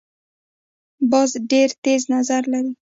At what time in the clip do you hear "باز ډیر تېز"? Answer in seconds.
1.11-2.01